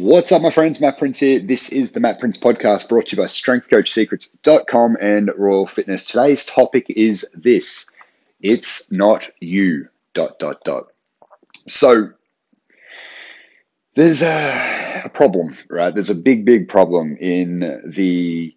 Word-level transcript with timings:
What's 0.00 0.32
up, 0.32 0.40
my 0.40 0.48
friends? 0.48 0.80
Matt 0.80 0.96
Prince 0.96 1.18
here. 1.18 1.38
This 1.40 1.68
is 1.68 1.92
the 1.92 2.00
Matt 2.00 2.18
Prince 2.18 2.38
podcast 2.38 2.88
brought 2.88 3.04
to 3.06 3.16
you 3.16 3.20
by 3.20 3.26
strengthcoachsecrets.com 3.26 4.96
and 4.98 5.30
Royal 5.36 5.66
Fitness. 5.66 6.06
Today's 6.06 6.42
topic 6.46 6.86
is 6.88 7.30
this 7.34 7.86
it's 8.40 8.90
not 8.90 9.28
you. 9.40 9.86
Dot, 10.14 10.38
dot, 10.38 10.64
dot. 10.64 10.84
So, 11.68 12.08
there's 13.94 14.22
a, 14.22 15.02
a 15.04 15.10
problem, 15.10 15.54
right? 15.68 15.92
There's 15.92 16.08
a 16.08 16.14
big, 16.14 16.46
big 16.46 16.66
problem 16.66 17.18
in 17.18 17.82
the 17.84 18.56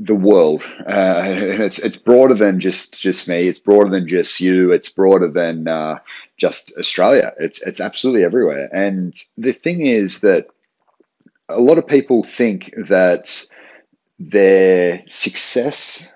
the 0.00 0.14
world, 0.14 0.62
uh, 0.86 1.22
and 1.26 1.62
it's 1.62 1.78
it's 1.78 1.96
broader 1.96 2.34
than 2.34 2.58
just 2.58 3.00
just 3.00 3.28
me. 3.28 3.46
It's 3.46 3.58
broader 3.58 3.90
than 3.90 4.08
just 4.08 4.40
you. 4.40 4.72
It's 4.72 4.88
broader 4.88 5.28
than 5.28 5.68
uh, 5.68 5.98
just 6.36 6.72
Australia. 6.78 7.32
It's 7.38 7.62
it's 7.62 7.80
absolutely 7.80 8.24
everywhere. 8.24 8.68
And 8.72 9.14
the 9.36 9.52
thing 9.52 9.86
is 9.86 10.20
that 10.20 10.48
a 11.48 11.60
lot 11.60 11.78
of 11.78 11.86
people 11.86 12.22
think 12.24 12.72
that 12.88 13.44
their 14.18 15.02
success 15.06 16.06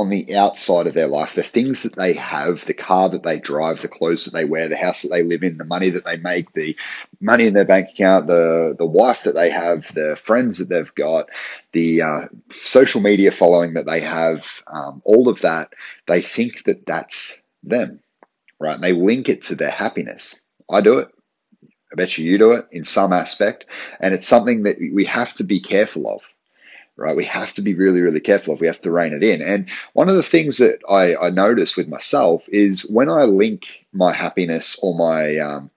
on 0.00 0.08
the 0.08 0.34
outside 0.34 0.86
of 0.86 0.94
their 0.94 1.06
life, 1.06 1.34
the 1.34 1.42
things 1.42 1.82
that 1.82 1.94
they 1.96 2.14
have, 2.14 2.64
the 2.64 2.72
car 2.72 3.10
that 3.10 3.22
they 3.22 3.38
drive, 3.38 3.82
the 3.82 3.88
clothes 3.88 4.24
that 4.24 4.32
they 4.32 4.46
wear, 4.46 4.66
the 4.66 4.76
house 4.76 5.02
that 5.02 5.10
they 5.10 5.22
live 5.22 5.42
in, 5.42 5.58
the 5.58 5.64
money 5.64 5.90
that 5.90 6.06
they 6.06 6.16
make, 6.16 6.50
the 6.54 6.74
money 7.20 7.46
in 7.46 7.52
their 7.52 7.66
bank 7.66 7.90
account, 7.90 8.26
the 8.26 8.74
the 8.78 8.86
wife 8.86 9.24
that 9.24 9.34
they 9.34 9.50
have, 9.50 9.92
the 9.94 10.16
friends 10.16 10.56
that 10.56 10.70
they've 10.70 10.94
got, 10.94 11.28
the 11.72 12.00
uh, 12.00 12.20
social 12.48 13.02
media 13.02 13.30
following 13.30 13.74
that 13.74 13.84
they 13.84 14.00
have, 14.00 14.62
um, 14.68 15.02
all 15.04 15.28
of 15.28 15.42
that, 15.42 15.74
they 16.06 16.22
think 16.22 16.64
that 16.64 16.86
that's 16.86 17.38
them, 17.62 18.00
right? 18.58 18.76
And 18.76 18.82
they 18.82 18.92
link 18.92 19.28
it 19.28 19.42
to 19.42 19.54
their 19.54 19.70
happiness. 19.70 20.40
I 20.70 20.80
do 20.80 20.98
it. 20.98 21.08
I 21.92 21.96
bet 21.96 22.16
you 22.16 22.24
you 22.24 22.38
do 22.38 22.52
it 22.52 22.66
in 22.72 22.84
some 22.84 23.12
aspect, 23.12 23.66
and 24.00 24.14
it's 24.14 24.26
something 24.26 24.62
that 24.62 24.78
we 24.94 25.04
have 25.04 25.34
to 25.34 25.44
be 25.44 25.60
careful 25.60 26.08
of 26.08 26.22
right? 27.00 27.16
We 27.16 27.24
have 27.24 27.52
to 27.54 27.62
be 27.62 27.74
really, 27.74 28.02
really 28.02 28.20
careful 28.20 28.54
if 28.54 28.60
we 28.60 28.66
have 28.66 28.80
to 28.82 28.92
rein 28.92 29.14
it 29.14 29.24
in. 29.24 29.40
And 29.40 29.68
one 29.94 30.10
of 30.10 30.16
the 30.16 30.22
things 30.22 30.58
that 30.58 30.80
I, 30.88 31.16
I 31.16 31.30
notice 31.30 31.76
with 31.76 31.88
myself 31.88 32.46
is 32.50 32.82
when 32.82 33.08
I 33.08 33.24
link 33.24 33.86
my 33.92 34.12
happiness 34.12 34.78
or 34.82 34.94
my 34.94 35.38
um, 35.38 35.70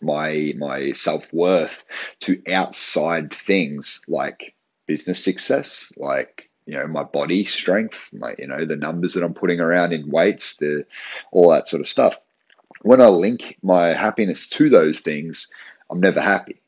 my 0.00 0.52
my 0.56 0.92
self 0.92 1.32
worth 1.32 1.84
to 2.20 2.40
outside 2.50 3.32
things 3.32 4.02
like 4.08 4.54
business 4.86 5.22
success, 5.22 5.92
like 5.96 6.48
you 6.66 6.74
know 6.74 6.86
my 6.86 7.02
body 7.02 7.44
strength, 7.44 8.10
my 8.12 8.34
you 8.38 8.46
know 8.46 8.64
the 8.64 8.76
numbers 8.76 9.14
that 9.14 9.24
I'm 9.24 9.34
putting 9.34 9.58
around 9.58 9.92
in 9.92 10.10
weights, 10.10 10.56
the 10.56 10.86
all 11.32 11.50
that 11.50 11.66
sort 11.66 11.80
of 11.80 11.88
stuff. 11.88 12.20
When 12.82 13.00
I 13.00 13.08
link 13.08 13.58
my 13.62 13.88
happiness 13.88 14.48
to 14.50 14.70
those 14.70 15.00
things, 15.00 15.48
I'm 15.90 15.98
never 15.98 16.20
happy 16.20 16.60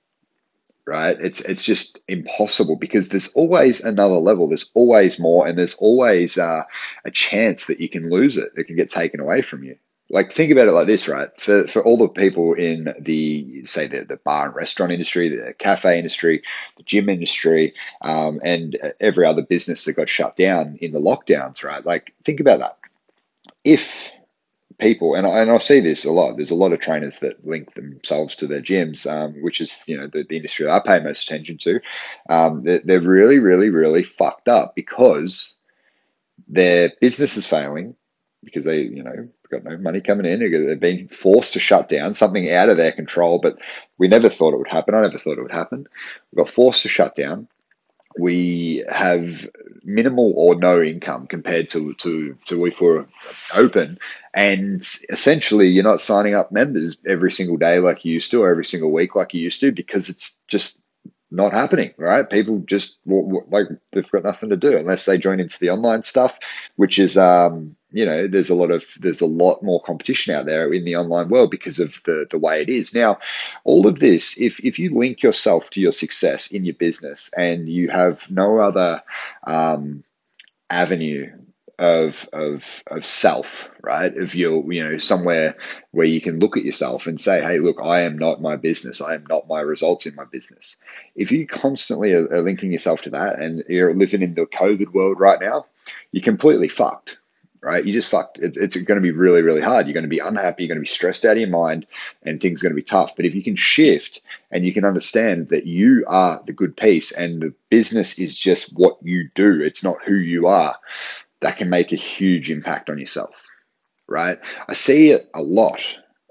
right? 0.89 1.17
It's 1.20 1.41
it's 1.42 1.62
just 1.62 1.98
impossible 2.08 2.77
because 2.77 3.08
there's 3.08 3.33
always 3.34 3.81
another 3.81 4.17
level. 4.17 4.48
There's 4.48 4.70
always 4.75 5.19
more, 5.19 5.47
and 5.47 5.58
there's 5.58 5.75
always 5.75 6.39
uh, 6.39 6.64
a 7.05 7.11
chance 7.11 7.67
that 7.67 7.81
you 7.81 7.89
can 7.89 8.11
lose 8.11 8.36
it. 8.36 8.50
It 8.56 8.64
can 8.64 8.77
get 8.77 8.91
taken 8.91 9.20
away 9.20 9.42
from 9.42 9.62
you. 9.62 9.77
Like 10.11 10.33
think 10.33 10.50
about 10.50 10.69
it 10.69 10.72
like 10.72 10.86
this, 10.86 11.06
right? 11.06 11.28
For 11.39 11.66
for 11.69 11.84
all 11.84 11.98
the 11.98 12.09
people 12.09 12.55
in 12.55 12.94
the 12.98 13.64
say 13.64 13.86
the 13.86 14.05
the 14.05 14.16
bar 14.16 14.47
and 14.47 14.56
restaurant 14.56 14.91
industry, 14.91 15.28
the 15.28 15.53
cafe 15.59 15.98
industry, 15.98 16.42
the 16.78 16.83
gym 16.84 17.11
industry, 17.11 17.75
um, 18.00 18.41
and 18.42 18.78
every 19.00 19.27
other 19.27 19.42
business 19.42 19.84
that 19.84 19.92
got 19.92 20.09
shut 20.09 20.34
down 20.34 20.78
in 20.81 20.92
the 20.92 21.00
lockdowns, 21.00 21.62
right? 21.62 21.84
Like 21.84 22.14
think 22.25 22.41
about 22.41 22.61
that. 22.61 22.78
If 23.64 24.12
people, 24.79 25.15
and 25.15 25.27
I, 25.27 25.41
and 25.41 25.51
I 25.51 25.59
see 25.59 25.81
this 25.81 26.05
a 26.05 26.12
lot. 26.12 26.37
There's 26.37 26.51
a 26.51 26.57
lot 26.57 26.73
of 26.73 26.81
trainers 26.81 27.19
that 27.19 27.47
link 27.47 27.75
themselves 27.75 28.37
to 28.37 28.47
their 28.47 28.62
gyms, 28.62 29.11
um, 29.11 29.34
which 29.43 29.61
is 29.61 29.83
you 29.87 29.97
know 29.97 30.07
the, 30.07 30.25
the, 30.25 30.37
industry 30.37 30.67
that 30.67 30.73
I 30.73 30.81
pay 30.81 31.05
most 31.05 31.25
attention 31.29 31.59
to. 31.59 31.81
Um, 32.29 32.62
they're, 32.65 32.81
they're 32.84 33.01
really, 33.01 33.39
really, 33.39 33.71
really 33.71 34.03
fucked 34.03 34.49
up 34.49 34.75
because 34.75 35.56
their 36.49 36.93
business 37.01 37.37
is 37.37 37.47
failing 37.47 37.94
because 38.44 38.65
they 38.65 38.81
you 38.81 39.03
know 39.03 39.28
got 39.50 39.65
no 39.65 39.77
money 39.78 40.00
coming 40.00 40.27
in. 40.27 40.41
They've 40.41 40.78
been 40.78 41.09
forced 41.09 41.55
to 41.55 41.61
shut 41.61 41.88
down 41.88 42.15
something 42.15 42.50
out 42.53 42.69
of 42.69 42.77
their 42.77 42.93
control, 42.93 43.38
but 43.38 43.59
we 43.99 44.09
never 44.09 44.28
thought 44.28 44.55
it 44.55 44.59
would 44.59 44.71
happen. 44.71 44.94
I 44.94 45.03
never 45.03 45.19
thought 45.19 45.38
it 45.38 45.43
would 45.43 45.53
happen. 45.53 45.87
We 46.33 46.37
got 46.37 46.50
forced 46.50 46.83
to 46.83 46.88
shut 46.88 47.15
down 47.15 47.49
we 48.19 48.84
have 48.91 49.49
minimal 49.84 50.33
or 50.37 50.55
no 50.55 50.83
income 50.83 51.27
compared 51.27 51.69
to, 51.71 51.95
to, 51.95 52.37
to 52.47 52.67
if 52.67 52.81
we're 52.81 53.06
open. 53.55 53.99
And 54.34 54.83
essentially, 55.09 55.69
you're 55.69 55.84
not 55.84 56.01
signing 56.01 56.34
up 56.34 56.53
members 56.53 56.97
every 57.06 57.33
single 57.33 57.56
day 57.56 57.79
like 57.79 58.05
you 58.05 58.12
used 58.12 58.31
to, 58.31 58.43
or 58.43 58.51
every 58.51 58.65
single 58.65 58.93
week 58.93 59.15
like 59.15 59.34
you 59.34 59.41
used 59.41 59.61
to, 59.61 59.73
because 59.73 60.09
it's 60.09 60.39
just 60.49 60.79
not 61.31 61.53
happening, 61.53 61.93
right? 61.97 62.29
People 62.29 62.59
just 62.61 62.99
like 63.06 63.67
they've 63.93 64.11
got 64.11 64.25
nothing 64.25 64.49
to 64.50 64.56
do 64.56 64.77
unless 64.77 65.05
they 65.05 65.19
join 65.19 65.41
into 65.41 65.59
the 65.59 65.71
online 65.71 66.03
stuff, 66.03 66.39
which 66.77 66.99
is 66.99 67.17
um, 67.17 67.77
you 67.91 68.04
know 68.04 68.26
there's 68.26 68.50
a 68.50 68.54
lot 68.54 68.71
of 68.71 68.84
there's 69.00 69.21
a 69.21 69.26
lot 69.26 69.62
more 69.62 69.81
competition 69.82 70.34
out 70.34 70.47
there 70.47 70.72
in 70.72 70.84
the 70.84 70.97
online 70.97 71.28
world 71.28 71.50
because 71.50 71.78
of 71.78 72.00
the 72.04 72.26
the 72.31 72.38
way 72.38 72.60
it 72.60 72.69
is 72.69 72.94
now 72.94 73.19
all 73.65 73.87
of 73.87 74.00
this 74.00 74.38
if 74.41 74.62
if 74.65 74.78
you 74.78 74.94
link 74.94 75.22
yourself 75.22 75.71
to 75.71 75.81
your 75.81 75.93
success 75.93 76.49
in 76.49 76.65
your 76.65 76.75
business 76.75 77.31
and 77.37 77.69
you 77.69 77.88
have 77.88 78.31
no 78.31 78.59
other 78.59 79.03
um, 79.47 80.04
avenue 80.71 81.31
of 81.78 82.28
of 82.32 82.82
of 82.88 83.04
self, 83.04 83.71
right? 83.82 84.16
Of 84.16 84.34
your, 84.34 84.70
you 84.72 84.82
know, 84.82 84.99
somewhere 84.99 85.56
where 85.93 86.06
you 86.06 86.20
can 86.20 86.41
look 86.41 86.56
at 86.56 86.65
yourself 86.65 87.06
and 87.06 87.20
say, 87.20 87.41
"Hey, 87.41 87.60
look, 87.60 87.76
I 87.82 88.00
am 88.00 88.19
not 88.19 88.43
my 88.43 88.56
business. 88.56 89.00
I 89.00 89.15
am 89.15 89.25
not 89.28 89.49
my 89.49 89.60
results 89.60 90.06
in 90.06 90.15
my 90.15 90.25
business." 90.25 90.76
If 91.15 91.31
you 91.31 91.47
constantly 91.47 92.12
are, 92.15 92.26
are 92.32 92.43
linking 92.43 92.72
yourself 92.72 93.03
to 93.03 93.10
that, 93.10 93.38
and 93.38 93.62
you're 93.69 93.94
living 93.94 94.22
in 94.22 94.34
the 94.34 94.47
COVID 94.47 94.93
world 94.93 95.20
right 95.20 95.41
now, 95.41 95.66
you're 96.10 96.22
completely 96.22 96.69
fucked, 96.69 97.19
right? 97.62 97.84
You 97.84 97.92
just 97.92 98.10
fucked. 98.10 98.38
It's, 98.38 98.56
it's 98.56 98.76
going 98.76 98.96
to 98.96 99.02
be 99.02 99.10
really, 99.10 99.42
really 99.42 99.60
hard. 99.60 99.86
You're 99.86 99.94
going 99.94 100.02
to 100.02 100.08
be 100.08 100.19
unhappy. 100.19 100.62
You're 100.62 100.69
going 100.69 100.78
to 100.78 100.88
be 100.88 100.94
stressed 100.94 101.24
out 101.24 101.32
of 101.32 101.38
your 101.38 101.48
mind, 101.48 101.86
and 102.22 102.41
things 102.41 102.60
are 102.60 102.66
going 102.66 102.72
to 102.72 102.76
be 102.76 102.82
tough. 102.82 103.16
But 103.16 103.24
if 103.24 103.34
you 103.34 103.42
can 103.42 103.56
shift 103.56 104.22
and 104.50 104.64
you 104.64 104.72
can 104.72 104.84
understand 104.84 105.48
that 105.48 105.66
you 105.66 106.04
are 106.06 106.42
the 106.46 106.52
good 106.52 106.76
piece, 106.76 107.12
and 107.12 107.42
the 107.42 107.54
business 107.70 108.19
is 108.19 108.36
just 108.36 108.76
what 108.76 108.98
you 109.02 109.28
do, 109.34 109.60
it's 109.60 109.82
not 109.82 110.02
who 110.04 110.14
you 110.14 110.46
are, 110.46 110.76
that 111.41 111.56
can 111.56 111.70
make 111.70 111.92
a 111.92 111.96
huge 111.96 112.50
impact 112.50 112.91
on 112.91 112.98
yourself, 112.98 113.46
right? 114.08 114.38
I 114.69 114.75
see 114.75 115.10
it 115.10 115.28
a 115.34 115.42
lot 115.42 115.80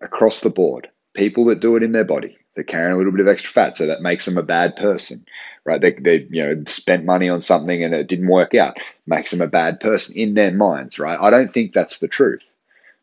across 0.02 0.42
the 0.42 0.50
board. 0.50 0.90
People 1.14 1.46
that 1.46 1.62
do 1.62 1.76
it 1.76 1.84
in 1.84 1.94
their 1.94 2.04
body, 2.04 2.38
they're 2.56 2.64
carrying 2.64 2.94
a 2.94 2.98
little 2.98 3.12
bit 3.12 3.22
of 3.22 3.28
extra 3.28 3.52
fat, 3.52 3.78
so 3.78 3.88
that 3.88 4.02
makes 4.02 4.26
them 4.26 4.38
a 4.38 4.44
bad 4.44 4.76
person 4.76 5.26
right? 5.68 5.82
They, 5.82 5.92
they 5.92 6.28
you 6.32 6.44
know 6.44 6.64
spent 6.66 7.06
money 7.06 7.30
on 7.30 7.42
something 7.42 7.84
and 7.84 7.94
it 7.94 8.08
didn't 8.08 8.30
work 8.30 8.56
out, 8.56 8.80
makes 9.06 9.32
them 9.32 9.42
a 9.42 9.48
bad 9.48 9.80
person 9.80 10.16
in 10.16 10.34
their 10.34 10.52
minds, 10.52 10.98
right? 10.98 11.20
I 11.20 11.30
don't 11.30 11.54
think 11.54 11.74
that's 11.74 12.00
the 12.00 12.08
truth, 12.08 12.50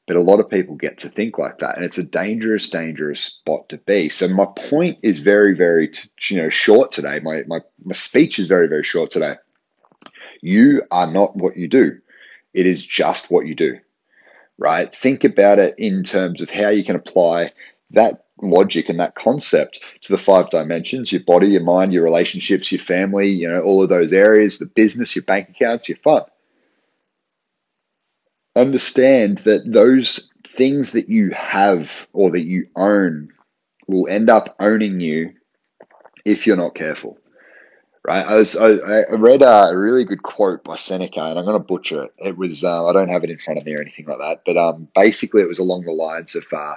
but 0.08 0.16
a 0.16 0.22
lot 0.22 0.40
of 0.40 0.48
people 0.48 0.74
get 0.74 0.98
to 0.98 1.08
think 1.10 1.38
like 1.38 1.58
that, 1.58 1.76
and 1.76 1.84
it's 1.84 1.98
a 1.98 2.02
dangerous, 2.02 2.68
dangerous 2.68 3.20
spot 3.20 3.68
to 3.68 3.78
be. 3.78 4.08
So 4.08 4.26
my 4.26 4.46
point 4.56 4.98
is 5.02 5.18
very, 5.20 5.54
very 5.54 5.92
you 6.30 6.38
know 6.38 6.48
short 6.48 6.90
today. 6.90 7.20
My 7.20 7.44
my 7.46 7.60
my 7.84 7.92
speech 7.92 8.38
is 8.40 8.48
very, 8.48 8.66
very 8.66 8.82
short 8.82 9.10
today. 9.10 9.36
You 10.40 10.82
are 10.90 11.06
not 11.06 11.36
what 11.36 11.56
you 11.56 11.68
do; 11.68 11.98
it 12.54 12.66
is 12.66 12.84
just 12.84 13.30
what 13.30 13.46
you 13.46 13.54
do 13.54 13.78
right? 14.58 14.94
Think 14.94 15.24
about 15.24 15.58
it 15.58 15.74
in 15.78 16.04
terms 16.04 16.40
of 16.40 16.50
how 16.50 16.68
you 16.68 16.84
can 16.84 16.96
apply 16.96 17.50
that 17.90 18.23
logic 18.42 18.88
and 18.88 19.00
that 19.00 19.14
concept 19.14 19.80
to 20.02 20.12
the 20.12 20.18
five 20.18 20.50
dimensions 20.50 21.12
your 21.12 21.22
body, 21.22 21.48
your 21.48 21.62
mind, 21.62 21.92
your 21.92 22.02
relationships, 22.02 22.70
your 22.70 22.80
family, 22.80 23.28
you 23.28 23.48
know, 23.48 23.62
all 23.62 23.82
of 23.82 23.88
those 23.88 24.12
areas, 24.12 24.58
the 24.58 24.66
business, 24.66 25.14
your 25.14 25.24
bank 25.24 25.48
accounts, 25.50 25.88
your 25.88 25.98
fun. 25.98 26.22
Understand 28.56 29.38
that 29.38 29.72
those 29.72 30.30
things 30.46 30.92
that 30.92 31.08
you 31.08 31.30
have 31.30 32.06
or 32.12 32.30
that 32.30 32.44
you 32.44 32.66
own 32.76 33.28
will 33.88 34.08
end 34.08 34.30
up 34.30 34.54
owning 34.60 35.00
you 35.00 35.32
if 36.24 36.46
you're 36.46 36.56
not 36.56 36.74
careful 36.74 37.18
right? 38.06 38.26
I 38.26 38.36
was 38.36 38.56
I, 38.56 39.02
I 39.10 39.14
read 39.14 39.42
a 39.42 39.76
really 39.76 40.04
good 40.04 40.22
quote 40.22 40.64
by 40.64 40.76
Seneca, 40.76 41.20
and 41.22 41.38
I'm 41.38 41.44
going 41.44 41.58
to 41.58 41.64
butcher 41.64 42.04
it. 42.04 42.14
It 42.18 42.36
was 42.36 42.64
uh, 42.64 42.86
I 42.86 42.92
don't 42.92 43.10
have 43.10 43.24
it 43.24 43.30
in 43.30 43.38
front 43.38 43.58
of 43.58 43.66
me 43.66 43.74
or 43.74 43.80
anything 43.80 44.06
like 44.06 44.18
that, 44.18 44.42
but 44.44 44.56
um, 44.56 44.88
basically 44.94 45.42
it 45.42 45.48
was 45.48 45.58
along 45.58 45.84
the 45.84 45.92
lines 45.92 46.34
of 46.34 46.46
uh, 46.52 46.76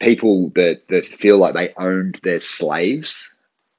people 0.00 0.50
that 0.50 0.88
that 0.88 1.04
feel 1.04 1.38
like 1.38 1.54
they 1.54 1.72
owned 1.76 2.20
their 2.22 2.40
slaves 2.40 3.32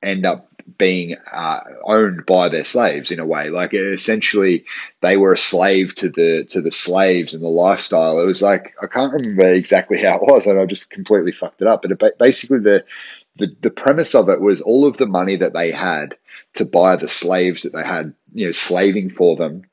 end 0.04 0.26
up 0.26 0.48
being 0.78 1.16
uh, 1.32 1.60
owned 1.86 2.26
by 2.26 2.50
their 2.50 2.64
slaves 2.64 3.12
in 3.12 3.20
a 3.20 3.26
way. 3.26 3.50
Like 3.50 3.74
essentially, 3.74 4.66
they 5.02 5.18
were 5.18 5.34
a 5.34 5.38
slave 5.38 5.94
to 5.96 6.10
the 6.10 6.44
to 6.46 6.62
the 6.62 6.72
slaves 6.72 7.34
and 7.34 7.44
the 7.44 7.48
lifestyle. 7.48 8.20
It 8.20 8.26
was 8.26 8.42
like 8.42 8.76
I 8.82 8.88
can't 8.88 9.14
remember 9.14 9.54
exactly 9.54 10.02
how 10.02 10.16
it 10.16 10.22
was, 10.22 10.46
and 10.46 10.60
I 10.60 10.66
just 10.66 10.90
completely 10.90 11.32
fucked 11.32 11.62
it 11.62 11.68
up. 11.68 11.82
But 11.82 11.92
it, 11.92 12.20
basically, 12.20 12.60
the, 12.60 12.86
the 13.38 13.56
the 13.62 13.70
premise 13.70 14.16
of 14.16 14.30
it 14.30 14.42
was 14.42 14.62
all 14.62 14.86
of 14.86 14.98
the 14.98 15.08
money 15.08 15.36
that 15.36 15.54
they 15.54 15.72
had 15.72 16.16
to 16.54 16.66
buy 16.66 16.96
the 16.96 17.08
slaves 17.08 17.64
that 17.64 17.74
they 17.74 17.84
had, 17.84 18.14
you 18.34 18.46
know, 18.46 18.52
slaving 18.52 19.10
for 19.10 19.36
them 19.36 19.64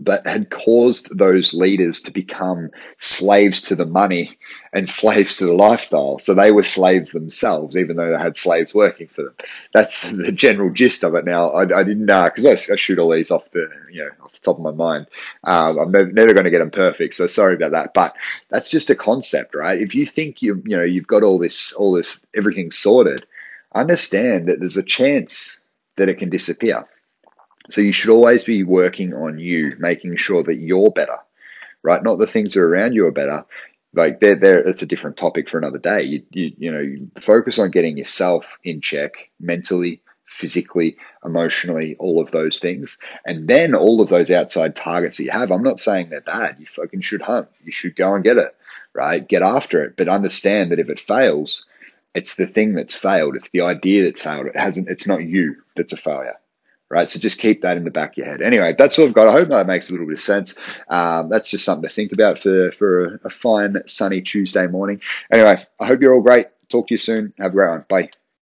but 0.00 0.26
had 0.26 0.50
caused 0.50 1.16
those 1.18 1.52
leaders 1.52 2.00
to 2.00 2.12
become 2.12 2.70
slaves 2.98 3.60
to 3.60 3.74
the 3.74 3.86
money 3.86 4.37
and 4.72 4.88
slaves 4.88 5.36
to 5.38 5.46
the 5.46 5.52
lifestyle. 5.52 6.18
So 6.18 6.34
they 6.34 6.50
were 6.50 6.62
slaves 6.62 7.12
themselves, 7.12 7.76
even 7.76 7.96
though 7.96 8.10
they 8.10 8.22
had 8.22 8.36
slaves 8.36 8.74
working 8.74 9.06
for 9.06 9.22
them. 9.22 9.34
That's 9.74 10.10
the 10.12 10.32
general 10.32 10.70
gist 10.70 11.04
of 11.04 11.14
it. 11.14 11.24
Now, 11.24 11.50
I, 11.50 11.62
I 11.62 11.82
didn't 11.82 12.06
know 12.06 12.24
because 12.24 12.44
I, 12.44 12.72
I, 12.72 12.76
shoot 12.76 12.98
all 12.98 13.12
these 13.12 13.30
off 13.30 13.50
the 13.50 13.68
you 13.90 14.04
know 14.04 14.10
off 14.24 14.32
the 14.32 14.40
top 14.40 14.56
of 14.56 14.62
my 14.62 14.72
mind. 14.72 15.06
Um, 15.44 15.78
I'm 15.78 15.92
never, 15.92 16.12
never 16.12 16.32
going 16.32 16.44
to 16.44 16.50
get 16.50 16.60
them 16.60 16.70
perfect, 16.70 17.14
so 17.14 17.26
sorry 17.26 17.54
about 17.54 17.72
that. 17.72 17.94
But 17.94 18.16
that's 18.48 18.70
just 18.70 18.90
a 18.90 18.94
concept, 18.94 19.54
right? 19.54 19.80
If 19.80 19.94
you 19.94 20.06
think 20.06 20.42
you 20.42 20.62
you 20.64 20.76
know 20.76 20.84
you've 20.84 21.06
got 21.06 21.22
all 21.22 21.38
this 21.38 21.72
all 21.72 21.92
this 21.92 22.20
everything 22.36 22.70
sorted, 22.70 23.26
understand 23.74 24.48
that 24.48 24.60
there's 24.60 24.76
a 24.76 24.82
chance 24.82 25.58
that 25.96 26.08
it 26.08 26.18
can 26.18 26.30
disappear 26.30 26.84
so 27.68 27.80
you 27.80 27.92
should 27.92 28.10
always 28.10 28.44
be 28.44 28.64
working 28.64 29.12
on 29.14 29.38
you, 29.38 29.76
making 29.78 30.16
sure 30.16 30.42
that 30.42 30.56
you're 30.56 30.90
better, 30.90 31.18
right? 31.82 32.02
Not 32.02 32.18
the 32.18 32.26
things 32.26 32.54
that 32.54 32.60
are 32.60 32.68
around 32.68 32.94
you 32.94 33.06
are 33.06 33.12
better. 33.12 33.44
Like 33.94 34.20
they're 34.20 34.34
there. 34.34 34.58
It's 34.58 34.82
a 34.82 34.86
different 34.86 35.16
topic 35.16 35.48
for 35.48 35.58
another 35.58 35.78
day. 35.78 36.02
You, 36.02 36.22
you, 36.30 36.52
you 36.58 36.70
know, 36.70 36.80
you 36.80 37.10
focus 37.20 37.58
on 37.58 37.70
getting 37.70 37.96
yourself 37.96 38.58
in 38.64 38.80
check 38.80 39.30
mentally, 39.40 40.02
physically, 40.26 40.96
emotionally, 41.24 41.96
all 41.98 42.20
of 42.20 42.30
those 42.30 42.58
things. 42.58 42.98
And 43.26 43.48
then 43.48 43.74
all 43.74 44.00
of 44.00 44.08
those 44.08 44.30
outside 44.30 44.76
targets 44.76 45.16
that 45.16 45.24
you 45.24 45.30
have, 45.30 45.50
I'm 45.50 45.62
not 45.62 45.80
saying 45.80 46.10
they're 46.10 46.20
bad. 46.20 46.56
You 46.58 46.66
fucking 46.66 47.00
should 47.00 47.22
hunt. 47.22 47.48
You 47.64 47.72
should 47.72 47.96
go 47.96 48.14
and 48.14 48.22
get 48.22 48.36
it, 48.36 48.54
right? 48.92 49.26
Get 49.26 49.42
after 49.42 49.82
it. 49.82 49.96
But 49.96 50.08
understand 50.08 50.70
that 50.70 50.78
if 50.78 50.90
it 50.90 51.00
fails, 51.00 51.64
it's 52.14 52.36
the 52.36 52.46
thing 52.46 52.74
that's 52.74 52.94
failed. 52.94 53.36
It's 53.36 53.50
the 53.50 53.62
idea 53.62 54.04
that's 54.04 54.20
failed. 54.20 54.46
It 54.46 54.56
hasn't, 54.56 54.88
it's 54.88 55.06
not 55.06 55.24
you 55.24 55.56
that's 55.76 55.92
a 55.92 55.96
failure 55.96 56.36
right? 56.90 57.08
So 57.08 57.18
just 57.18 57.38
keep 57.38 57.62
that 57.62 57.76
in 57.76 57.84
the 57.84 57.90
back 57.90 58.12
of 58.12 58.18
your 58.18 58.26
head. 58.26 58.42
Anyway, 58.42 58.74
that's 58.76 58.98
all 58.98 59.06
I've 59.06 59.14
got. 59.14 59.28
I 59.28 59.32
hope 59.32 59.48
that 59.48 59.66
makes 59.66 59.88
a 59.88 59.92
little 59.92 60.06
bit 60.06 60.14
of 60.14 60.20
sense. 60.20 60.54
Um, 60.88 61.28
that's 61.28 61.50
just 61.50 61.64
something 61.64 61.88
to 61.88 61.94
think 61.94 62.12
about 62.12 62.38
for, 62.38 62.72
for 62.72 63.20
a 63.24 63.30
fine, 63.30 63.76
sunny 63.86 64.20
Tuesday 64.20 64.66
morning. 64.66 65.00
Anyway, 65.32 65.64
I 65.80 65.86
hope 65.86 66.00
you're 66.00 66.14
all 66.14 66.22
great. 66.22 66.46
Talk 66.68 66.88
to 66.88 66.94
you 66.94 66.98
soon. 66.98 67.32
Have 67.38 67.52
a 67.52 67.54
great 67.54 67.70
one. 67.70 67.84
Bye. 67.88 68.10